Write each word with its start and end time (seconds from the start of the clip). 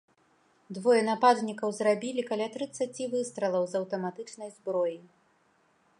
Двое 0.77 1.01
нападнікаў 1.09 1.69
зрабілі 1.81 2.21
каля 2.31 2.47
трыццаці 2.57 3.03
выстралаў 3.15 3.63
з 3.75 3.81
аўтаматычнай 3.83 4.49
зброі. 4.59 4.97